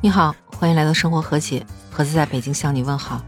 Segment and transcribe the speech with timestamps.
[0.00, 3.20] 你好，欢迎来到生活和解，盒子在北京向你问好。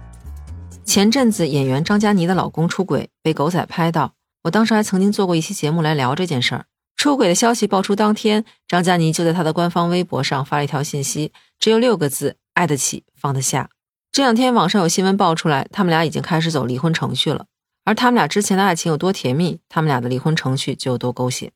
[0.85, 6.67] 前阵子演员张嘉倪的老公出轨被狗仔拍到，我当时还曾经做过一期节目来聊这件事儿。
[6.97, 13.69] 出轨的消息爆出当天，张嘉倪就在她的官方微博上发了一条信息，只有六个字：爱得起，放得下。
[14.13, 17.47] 这两天网上有新闻爆出来，他们俩已经开始走离婚程序了。
[17.85, 21.51] 而他们俩之前的爱情有多甜蜜，他们俩的离婚程序就有多狗血。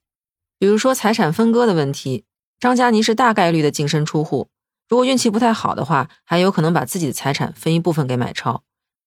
[0.59, 2.25] 比如说财产分割的问题，
[2.59, 4.49] 张嘉倪是大概率的净身出户。
[4.89, 8.63] 如果运气不太好的话，还有可能把自己的财产分一部分给买超。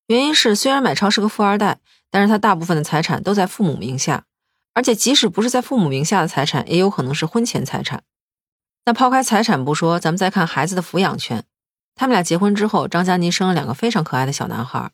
[0.08, 1.80] 原因是，虽然买超是个富二代，
[2.10, 4.24] 但是他大部分的财产都在父母名下，
[4.74, 8.04] 而且即使不是在父母名下的财产，也有可能是婚前财产。
[8.86, 11.44] 那抛开财产不说，咱们再看孩子的抚养权。
[11.94, 14.92] 他们俩结婚之后，张嘉倪生了两个非常可爱的小男孩。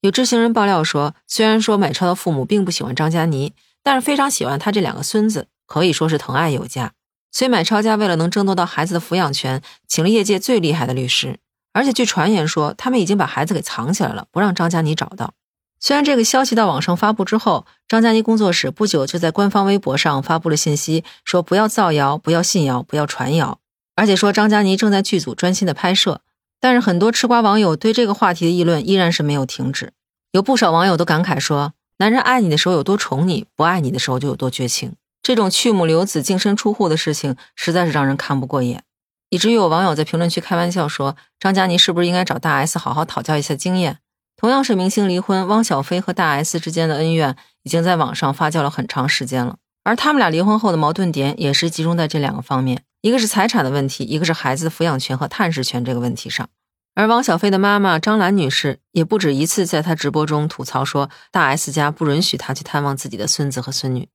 [0.00, 6.92] 有知情人爆料说，虽然说买超的父母并不喜欢张嘉倪，但是非常喜欢他这两个孙子，可以说是疼爱有加。
[7.32, 11.38] 所以买超家为了能争夺到孩子的抚养权，请了业界最厉害的律师。
[11.72, 15.32] 而且据传言说，他们已经把孩子给藏起来了，不让张嘉倪找到。
[15.80, 23.58] 虽然这个消息到网上发布之后，张嘉倪工作室不久就在官方微博上发布了信息，说不要造谣，不要信谣，不要传谣，
[23.96, 26.20] 而且说张嘉倪正在剧组专心的拍摄。
[26.60, 29.92] 但是很多吃瓜网友对这个话题的议论依然是没有停止，
[30.30, 34.92] 有不少网友都感慨说：“男人爱你的时候有多宠你，不爱你的时候就有多绝情。”
[35.22, 38.82] 这种去母留子、净身出户的事情，实在是让人看不过眼，
[39.30, 43.98] 以至于有网友在评论区开玩笑说：“张嘉倪是不是应该找大 S 好好讨教一下经验？”
[44.36, 56.48] 同样是明星离婚，汪小菲和大 S 之间的恩怨已经在网上发酵了很长时间了，而他们俩离婚后的矛盾点也是集中在这两个方面：一个是财产的问题，一个是孩子的抚养权和探视权这个问题上。
[56.96, 64.08] 而汪小菲的妈妈张兰女士也不止一次在她直播中吐槽说，大 S 家不允许她去探望自己的孙子和孙女。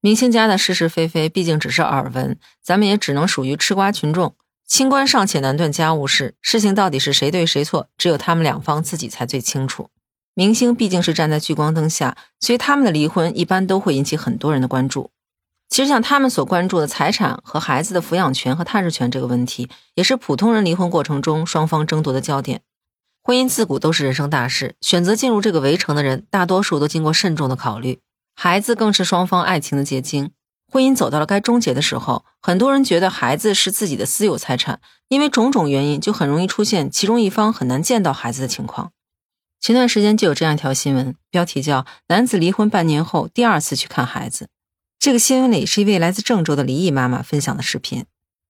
[0.00, 4.34] 明星家的是是非非，毕竟只是耳闻，咱们也只能属于吃瓜群众。
[4.66, 9.88] 清官尚且难断家务事，事情到底是谁对谁错，只有他们两方自己才最清楚。
[10.34, 15.10] 明星毕竟是站在聚光灯下，所以他们的离婚一般都会引起很多人的关注。
[15.68, 22.60] 其实像他们所关注的财产和孩子的抚养权和探视权这个问题，也是普通人离婚过程中双方争夺的焦点。
[23.22, 27.98] 婚姻自古都是人生大事，选择进入这个围城的人，大多数都经过慎重的考虑。
[28.40, 30.30] 孩子更是双方爱情的结晶。
[30.70, 34.78] 婚姻走到了该终结的时候，很多人觉得孩子是自己的私有财产，
[35.08, 38.92] 因为种种原因，就很容易出现其中一方很难见到孩子的情况。
[39.60, 44.48] 前段时间就有这样一条新闻，标题叫“男子离婚半年后第二次去看孩子”。
[45.00, 48.04] 这个新闻里是一位来自郑州的离异妈妈分享的视频。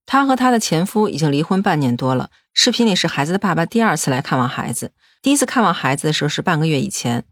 [0.05, 2.29] 她和她的前夫已经离婚半年多了。
[2.53, 7.25] 视频里是孩子的爸爸第二次来看望孩子，第一次看望孩子的时候是半个月以前。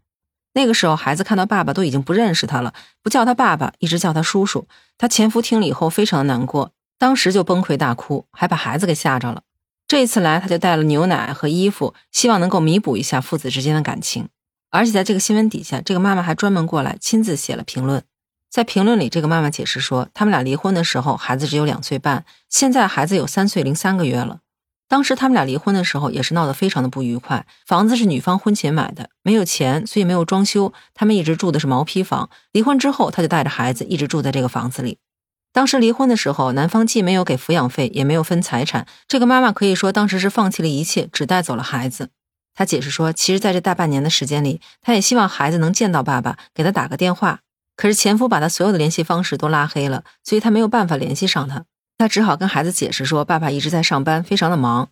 [0.53, 4.67] 那个时候，孩子看到爸爸都已经不认识他了，不叫他爸爸，一直叫他叔叔。
[4.97, 9.43] 他前夫听了以后非常的难过，当时就崩溃大哭，还把孩子给吓着了。
[9.87, 14.29] 这一次来，他就带了牛奶和衣服，希望能够弥补一下父子之间的感情。
[14.69, 18.03] 而且在这个新闻底下，这个妈妈还专门过来亲自写了评论。
[18.49, 24.39] 在评论里，这个妈妈解释说，他们俩离婚的时候，孩子只有两岁半，现在孩子有三岁零三个月了。
[24.89, 27.45] 当时他们俩离婚的时候，也是闹得非常的不愉快。
[27.65, 30.71] 房子是女方婚前买的，没有钱，所以没有装修。
[30.93, 32.29] 他们一直住的是毛坯房。
[32.53, 34.97] 离婚之后，他就带着孩子一直住在这个房子里。
[35.51, 38.85] 当时离婚的时候，男方既没有给抚养费，也没有分财产。
[39.07, 42.11] 这个妈妈可以说当时是放弃了一切，只带走了孩子。
[42.53, 47.41] 她解释说，其实在这大半年的时间里，她也希望孩子能见到爸爸，给他打个电话。
[47.75, 51.65] 可是前夫把他所有的联系方式都拉黑了，所以他没有办法联系上他。
[51.97, 54.89] 他只好跟孩子解释说，爸爸一直在上班，非常的忙。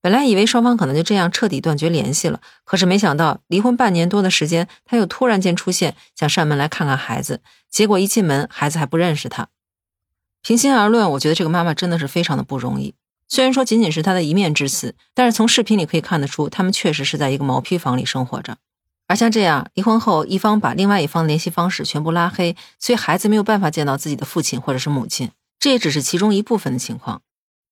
[0.00, 7.40] 本来以为双方可能就这样彻底断绝联系了，可是没想到离婚半年多的时间，他又突然间出现，想上门来看看孩子。
[7.70, 9.48] 结果一进门，孩子还不认识他。
[10.42, 12.94] 平心而论，我觉得这个妈妈真的是非常的不容易。
[13.28, 18.58] 虽然说仅仅是她的一面之词，但是从视频里可以看得出，他们确实是在一个毛坯房里生活着。
[19.06, 25.30] 而像这样离婚后，一方把另外一方的联系方式全部拉黑，所以孩子没有办法见到自己的父亲或者是母亲。
[25.62, 27.22] 这也只是其中一部分的情况，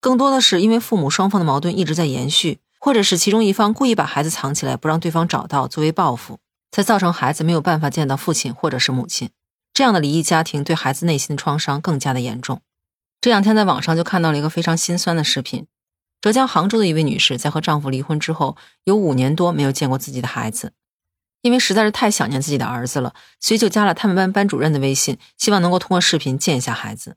[0.01, 6.39] 更多的是因为父母双方的矛盾一直在延续，或者是其中一方故意把孩子藏起来，不让对方找到，作为报复，
[6.71, 9.31] 才造成孩子没有办法见到父亲或者是母亲。
[9.75, 12.63] 这样的离异家庭对孩子内心的创伤更加的严重。
[13.21, 15.67] 这两天在网上就看到了一个非常心酸的视频，
[16.21, 20.75] 浙江杭州的一位女士在和丈夫离婚之后，有五年多没有见过自己的孩子，
[21.43, 27.17] 因为实在是太想念自己的儿子了，所以就加了他们班班主任的微信，希望能够通过视频见一下孩子。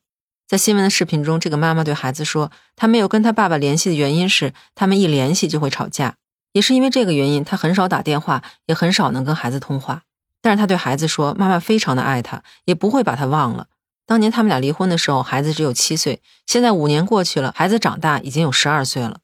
[0.54, 6.18] 在新闻的视频中，这个妈妈对孩子说：“她没有跟她爸爸联系的原因是，他们一联系就会吵架。
[6.52, 10.04] 也是因为这个原因，她很少打电话，也很少能跟孩子通话。
[10.44, 13.66] 但是她对孩子说，妈妈非常的爱他，也不会把他忘了。
[14.06, 19.22] 当年他们俩离婚的时候，孩子只有七岁，现在五年过去了，孩子长大已经有十二岁了。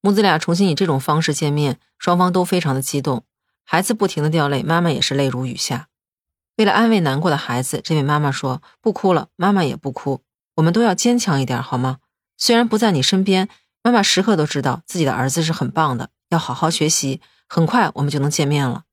[0.00, 3.24] 母子俩重新以这种方式见面，双方都非常的激动，
[3.64, 5.88] 孩子不停的掉泪，妈妈也是泪如雨下。
[6.56, 10.22] 为了安慰难过的孩子，这位妈妈说：“不哭了，妈妈也不哭，
[10.56, 11.98] 我们都要坚强一点，好吗？
[12.36, 13.48] 虽然不在你身边，
[13.82, 18.84] 妈妈时刻都知道自己的儿子是很棒的，要好好学习，很快我们就能见面了。”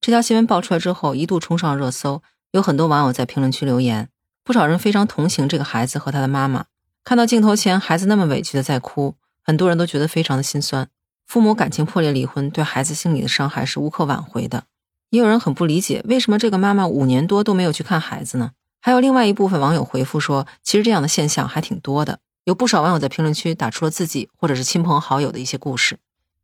[0.00, 4.08] 这条新闻爆出来之后，一度冲上热搜，有很多网友在评论区留言，
[4.42, 6.64] 不少人非常同情这个孩子和他的妈妈。
[7.04, 10.88] 看到镜头前孩子那么委屈的在哭，很多人都觉得非常的心酸。
[11.26, 14.64] 父母感情破裂离婚，对孩子心理的伤害是无可挽回的。
[15.10, 18.52] 也有人很不理解，为什么这个妈妈五年多都没有去看孩子呢？
[18.84, 22.18] 还有另外一部分网友回复说，其实这样的现象还挺多的。
[22.42, 25.98] 有不少网友在评论区打出了自己或者是亲朋好友的一些故事。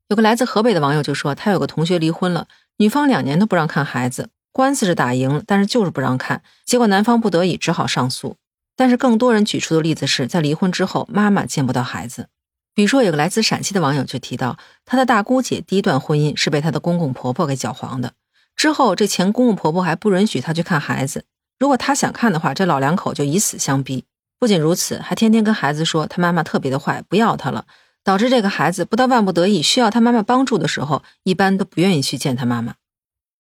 [0.06, 2.46] 有个来自河北的网友就说，他有个同学离婚了，
[2.76, 8.36] 女方两年都不让看孩子，官司是打赢了，但是就是不让看，结果男方不得已只好上诉。
[8.76, 12.28] 但是更多人举出的例子是在离婚之后，妈妈见不到孩子。
[12.72, 18.12] 比如说，有个来自陕西的网友就提到，他的大姑姐第一段婚姻是被他的公公婆婆给搅黄的。
[18.54, 21.24] 之后，这前公公婆婆还不允许他去看孩子。
[21.58, 24.04] 如果他想看的话，这老两口就以死相逼。
[24.38, 27.66] 不仅如此，还天天跟孩子说他妈妈特别的坏，不要他了，
[28.04, 32.76] 导致这个孩子不到万不得已需要他妈妈帮助的时候，一般都不愿意去见他妈妈。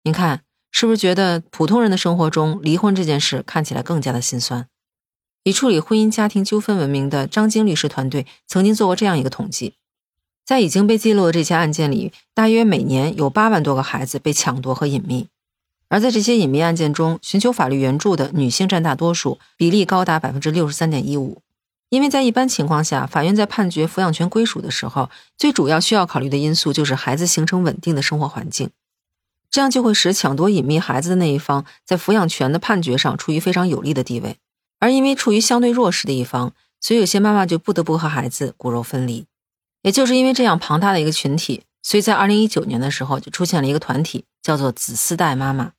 [0.03, 4.67] 您看，是不是觉得普通人的生活中离婚这件事看起来更加的心酸？
[5.43, 9.75] 以处理婚姻家庭纠纷闻名的张晶律师团队曾经做过这样一个统计。
[10.45, 15.27] 在已经被记录的这些案件里，大约每年有八万多个孩子被抢夺和隐秘。
[15.89, 21.41] 而在这些隐秘案件中，寻求法律援助的女性占大多数，比例高达百分之六十三点一五。
[21.89, 28.69] 因为在一般情况下，法院在判决抚养权归属的时候，最主要需要考虑的因素就是孩子形成稳定的生活环境，
[29.49, 34.35] 这样就会使抢夺隐秘孩子的那一方在抚养权的判决上处于非常有利的地位。
[34.79, 36.51] 而因为处于相对弱势的一方，
[36.81, 39.25] 所以有些妈妈就不得不和孩子骨肉分离。
[39.83, 45.71] 也就是因为这样庞大的一个群体，所以在二零一九年的时候就出现了一个团体，叫做“子嗣代妈妈”。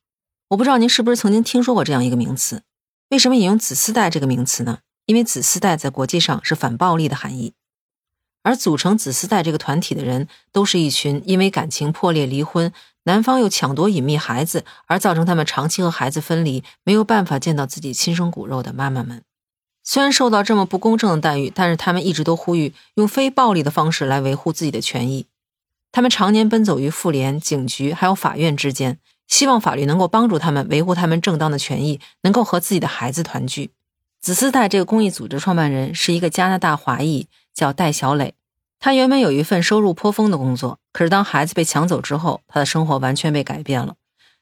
[0.49, 2.62] 我不知道您是不是曾经听说过这样一个名词？
[3.11, 4.79] 为什么引用“子嗣带”这个名词呢？
[5.05, 7.53] 因为“子嗣带”在国际上是反暴力的含义，
[8.43, 12.73] 而组成“子嗣带”这个团体的人，都是一群因为感情破裂离婚，
[13.05, 19.23] 男方又抢夺隐秘孩子，而造成他们长期和孩子分离，没有办法见到自己亲生骨肉的妈妈们。
[19.85, 25.27] 虽然受到这么不公正的待遇，但是他们一直都呼吁用非暴力的方式来维护自己的权益。
[25.93, 28.99] 他们常年奔走于妇联、警局还有法院之间，
[29.29, 33.71] 希望法律能够帮助他们维护他们正当的权益，能够和自己的孩子团聚。
[34.21, 38.35] 子嗣代这个公益组织创办人是一个加拿大华裔，叫戴小磊。
[38.81, 43.95] 他原本有一份收入颇丰的工作，可是当孩子被抢走之后，他的生活完全被改变了。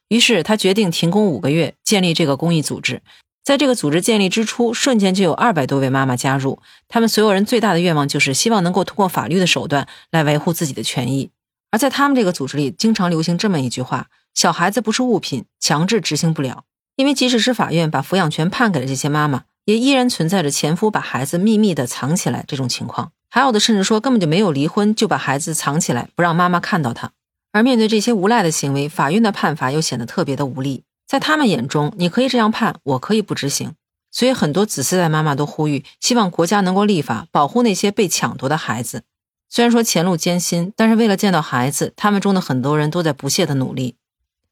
[0.07, 3.01] 于是他决定停工五个月，建立这个公益组织。
[3.43, 6.59] 在这个组织建立之初，瞬间就有二百多位妈妈加入。
[6.87, 11.29] 他们所有人最大的愿望就是希望能够通过法律的手段来维护自己的权益。
[11.71, 16.63] 而在他们这个组织里，经常流行这么一句话：“小孩子不是物品，强制执行不了。”
[16.95, 23.11] 因为即使是法院把抚养权判给了这些妈妈，也依然存在着前夫把孩子秘密的藏起来这种情况。
[23.29, 27.11] 还有的甚至说根本就没有离婚，就把孩子藏起来，不让妈妈看到他。
[27.51, 30.83] 而面对这些无赖的行为，法院的判罚又显得特别的无力。
[31.05, 33.73] 在他们眼中，你可以这样判，我可以不执行。
[34.11, 39.03] 所以，很多子嗣代妈妈都呼吁，希望国家能够立法保护那些被抢夺的孩子。
[39.49, 43.95] 虽然说前路艰辛，但是为了见到孩子，他们中的很多人都在不懈的努力。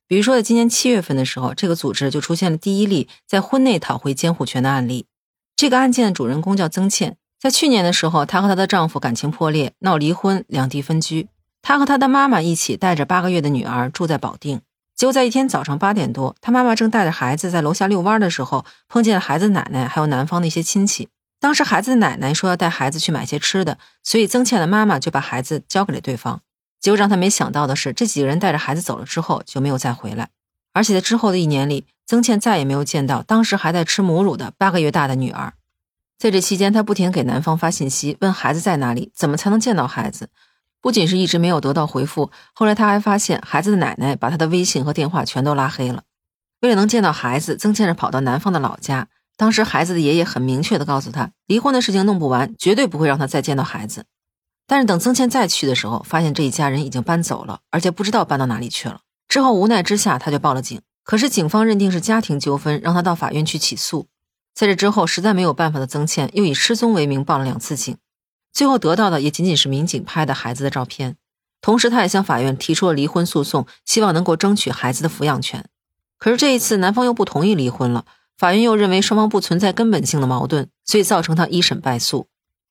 [0.08, 5.08] 比如说，在今年七月份的时候，这个组织就出现了第一例在婚内讨回监护权的案例。
[5.55, 11.27] 这个案件的主人公叫曾倩，在去年的时候，她和她的丈夫感情破裂，闹离婚，两地分居。
[11.62, 14.62] 她和她的妈妈一起带着八个月的女儿住在保定。
[14.96, 21.10] 结果在一天早上八点多，她妈妈正带着孩子在楼下遛弯的时候，碰见了孩子奶奶还有男方的一些亲戚。
[21.46, 26.42] 当时孩子的奶奶说要带孩子去买些吃的，所以曾倩的妈妈就把孩子交给了对方。
[26.80, 30.30] 结果让他没想到的是，这几个人带着孩子走了之后就没有再回来，
[30.74, 35.54] 而且在之后的一年里，曾倩再也没有见到当时还在吃母乳的八个月大的女儿。
[36.18, 40.30] 在这期间，她不停给男方发信息，问孩子在哪里，怎么才能见到孩子。
[40.82, 46.02] 不仅是一直没有得到回复，后来她还发现孩子的奶奶把她的微信和电话全都拉黑了。
[46.62, 49.10] 为了能见到孩子，曾倩是跑到男方的老家。
[49.38, 54.06] 当时孩子的爷爷很明确的告诉他，离婚的事情弄不完，绝对不会让他再见到孩子。
[54.68, 59.01] 但是等曾倩再去的时候，发现这一家人已经搬走了，而且不知道搬到哪里去了。
[59.27, 60.82] 之后无奈之下，他就报了警。
[61.04, 64.08] 可是警方认定是家庭纠纷，让他到法院去起诉。
[64.56, 67.96] 在这之后，实在没有办法的曾倩又以失踪为名报了两次警。
[68.54, 71.18] 最后得到的也仅仅是民警拍的孩子的照片，
[71.62, 75.65] 同时他也向法院提出了离婚诉讼，希望能够争取孩子的抚养权。
[76.18, 78.06] 可是这一次男方又不同意离婚了，
[78.38, 82.27] 法院又认为双方不存在根本性的矛盾，所以造成他一审败诉。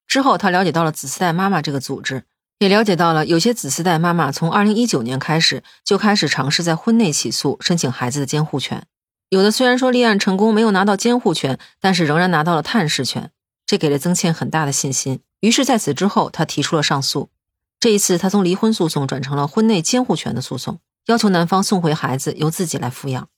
[0.07, 2.25] 之后他了解到了子嗣代妈妈这个组织，
[2.59, 8.87] 也了解到了有些子嗣代妈妈从二零一九年开始就开始尝试在婚内起诉申请孩子的监护权，
[9.31, 13.31] 有的虽然说立案成功没有拿到监护权，但是仍然拿到了探视权，
[13.67, 15.21] 这给了曾倩很大的信心。
[15.41, 17.31] 于是在此之后，她提出了上诉。
[17.81, 23.29] 这一次，她从离婚诉讼转成了婚内监护权的诉讼，要求男方送回孩子由自己来抚养。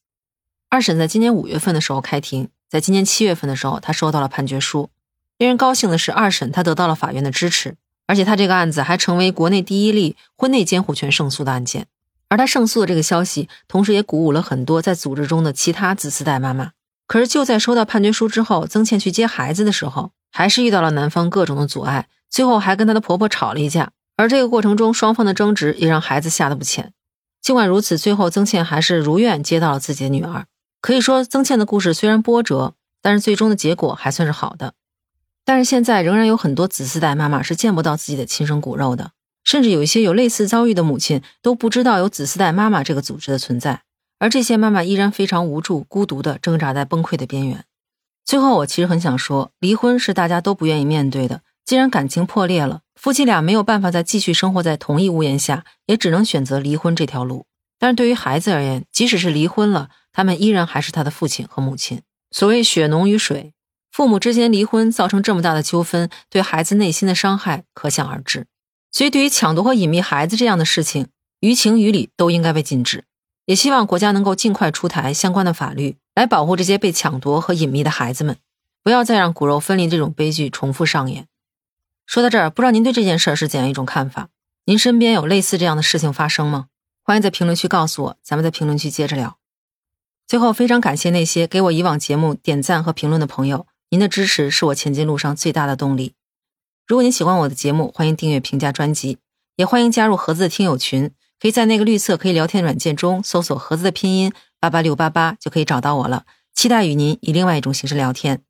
[0.68, 4.90] 二审在今年五月份的时候开庭，在今年七月份的时候，他收到了判决书。
[5.38, 11.86] 令人高兴的是，二审他得到了法院的支持，而且他这个案子还成为国内第一例婚内监护权胜诉的案件。
[12.28, 16.72] 而他胜诉的这个消息，同时也鼓舞了很多在组织中的其他子嗣代妈妈。
[17.06, 23.92] 可是就在收到判决书之后，曾倩去接孩子的时候，还是遇到了男方各种的阻碍，最后还跟她的婆婆吵了一架。
[24.16, 26.92] 而这个过程中，双方的争执也让孩子吓得不浅。
[27.40, 30.46] 尽管如此，最后曾倩还是如愿接到了自己的女儿。
[30.86, 34.74] 可以说，曾倩的故事虽然波折，但是最终的结果还算是好的。
[35.44, 39.10] 但是现在仍然有很多子嗣代妈妈是见不到自己的亲生骨肉的，
[39.42, 43.82] 甚至有一些有类似遭遇的母亲都不知道有子嗣代妈妈这个组织的存在，
[44.20, 47.64] 而这些妈妈依然非常无助、孤独的挣扎在崩溃的边缘。
[48.24, 51.40] 最后，我其实很想说，离婚是大家都不愿意面对的。
[51.64, 57.46] 既然感情破裂了，夫妻俩没有办法再继续生活在同一屋檐下，也只能选择离婚这条路。
[57.76, 62.00] 但是对于孩子而言，即使是离婚了，他们依然还是他的父亲和母亲。
[62.30, 63.52] 所谓血浓于水。
[63.92, 68.46] 父母之间离婚造成这么大的纠纷，对孩子内心的伤害可想而知。
[68.90, 71.08] 所以，对于抢夺和隐秘孩子这样的事情，
[71.40, 73.04] 于情于理都应该被禁止。
[73.44, 78.38] 也希望国家能够尽快出台相关的法律，来保护这些被抢夺和隐秘的孩子们，
[78.82, 81.26] 不要再让骨肉分离这种悲剧重复上演。
[82.06, 84.30] 说到这儿，不知道您对这件事是怎样一种看法？
[84.64, 86.68] 您身边有类似这样的事情发生吗？
[87.02, 89.36] 欢迎在评论区告诉我，咱们在评论区接着聊。
[90.26, 93.66] 最后，非常感谢那些给我以往节目点赞和评论的朋友。
[93.90, 96.14] 您的支持是我前进路上最大的动力。
[96.84, 99.18] 如果您喜欢我的节目，欢迎订阅、评价专辑，
[99.54, 101.12] 也欢迎加入盒子的听友群。
[101.38, 106.24] 可以在那个绿色可以聊天软件中搜索“盒子”的拼音八八六八八，就可以找到我了。
[106.54, 108.42] 期待与您以另外一种形式聊天。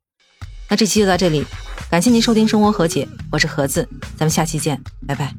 [0.69, 1.45] 那这期就到这里，
[1.91, 5.33] 感谢您收听《生活和解》，我是盒子，咱们下期见，拜拜。